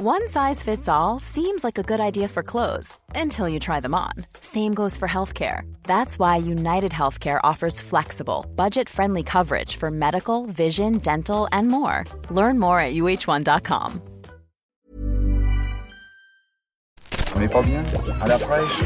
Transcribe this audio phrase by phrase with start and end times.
[0.00, 3.96] One size fits all seems like a good idea for clothes until you try them
[3.96, 4.12] on.
[4.40, 5.62] Same goes for healthcare.
[5.88, 12.04] That's why United Healthcare offers flexible, budget friendly coverage for medical, vision, dental, and more.
[12.30, 14.00] Learn more at uh1.com.
[17.34, 17.84] On n'est pas bien?
[18.20, 18.84] À la fraîche?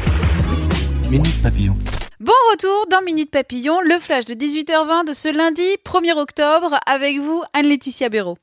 [1.11, 1.75] Minute Papillon.
[2.19, 7.19] Bon retour dans Minute Papillon, le flash de 18h20 de ce lundi 1er octobre avec
[7.19, 8.39] vous Anne-Laetitia Béraud.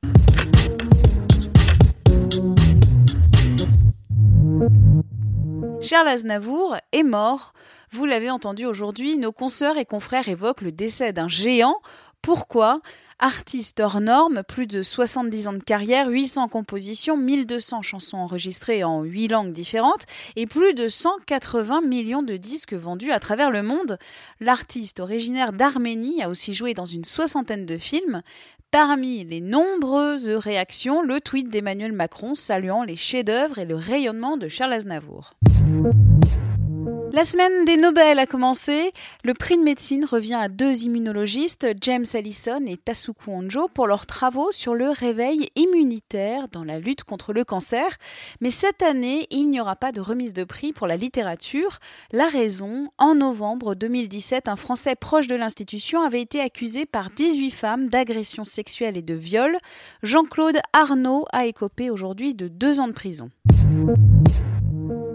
[5.82, 7.54] Charles Aznavour est mort.
[7.90, 11.76] Vous l'avez entendu aujourd'hui, nos consoeurs et confrères évoquent le décès d'un géant.
[12.20, 12.80] Pourquoi?
[13.18, 19.02] Artiste hors norme, plus de 70 ans de carrière, 800 compositions, 1200 chansons enregistrées en
[19.02, 20.04] 8 langues différentes
[20.36, 23.98] et plus de 180 millions de disques vendus à travers le monde.
[24.38, 28.22] L'artiste originaire d'Arménie a aussi joué dans une soixantaine de films.
[28.70, 34.46] Parmi les nombreuses réactions, le tweet d'Emmanuel Macron saluant les chefs-d'œuvre et le rayonnement de
[34.46, 35.34] Charles Aznavour.
[37.12, 38.92] La semaine des Nobel a commencé.
[39.24, 44.06] Le prix de médecine revient à deux immunologistes, James Allison et Tasuku Honjo, pour leurs
[44.06, 47.98] travaux sur le réveil immunitaire dans la lutte contre le cancer.
[48.40, 51.78] Mais cette année, il n'y aura pas de remise de prix pour la littérature.
[52.12, 57.50] La raison, en novembre 2017, un Français proche de l'institution avait été accusé par 18
[57.50, 59.58] femmes d'agression sexuelle et de viol.
[60.04, 63.30] Jean-Claude Arnaud a écopé aujourd'hui de deux ans de prison.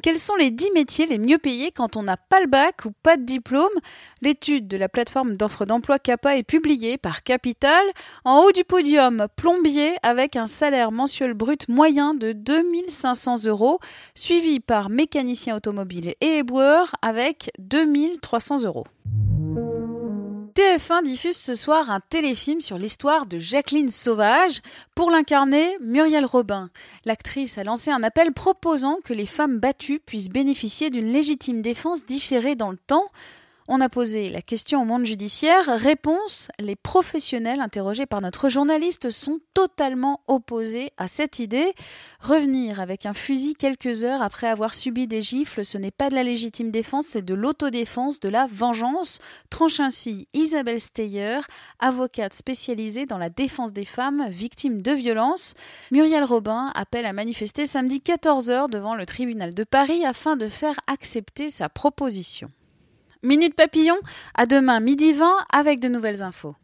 [0.06, 2.92] Quels sont les 10 métiers les mieux payés quand on n'a pas le bac ou
[2.92, 3.74] pas de diplôme
[4.22, 7.84] L'étude de la plateforme d'offres d'emploi CAPA est publiée par Capital.
[8.24, 13.80] En haut du podium, plombier avec un salaire mensuel brut moyen de 2500 euros,
[14.14, 18.86] suivi par mécanicien automobile et éboueur avec 2300 euros.
[20.56, 24.62] TF1 diffuse ce soir un téléfilm sur l'histoire de Jacqueline Sauvage.
[24.96, 26.70] Pour l'incarner, Muriel Robin.
[27.04, 32.06] L'actrice a lancé un appel proposant que les femmes battues puissent bénéficier d'une légitime défense
[32.06, 33.10] différée dans le temps.
[33.68, 35.66] On a posé la question au monde judiciaire.
[35.66, 41.74] Réponse les professionnels interrogés par notre journaliste sont totalement opposés à cette idée.
[42.20, 46.16] Revenir avec un fusil quelques heures après avoir subi des gifles, ce n'est pas de
[46.16, 49.18] la légitime défense, c'est de l'autodéfense, de la vengeance.
[49.50, 51.40] Tranche ainsi Isabelle Steyer,
[51.80, 55.56] avocate spécialisée dans la défense des femmes victimes de violences.
[55.90, 60.80] Muriel Robin appelle à manifester samedi 14h devant le tribunal de Paris afin de faire
[60.86, 62.52] accepter sa proposition.
[63.26, 63.98] Minute Papillon,
[64.38, 66.56] à demain midi 20 avec de nouvelles infos.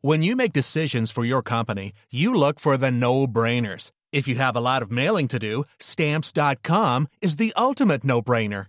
[0.00, 3.90] When you make decisions for your company, you look for the no-brainers.
[4.10, 8.68] If you have a lot of mailing to do, stamps.com is the ultimate no-brainer.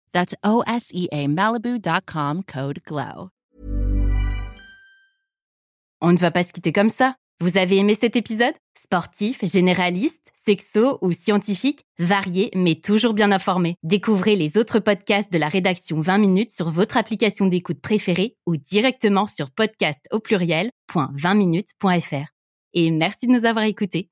[2.85, 3.29] GLOW.
[6.01, 7.15] On ne va pas se quitter comme ça.
[7.39, 8.53] Vous avez aimé cet épisode?
[8.77, 13.77] Sportif, généraliste, sexo ou scientifique, varié mais toujours bien informé.
[13.81, 18.57] Découvrez les autres podcasts de la rédaction 20 minutes sur votre application d'écoute préférée ou
[18.57, 22.27] directement sur podcast au pluriel.20minutes.fr.
[22.73, 24.10] Et merci de nous avoir écoutés.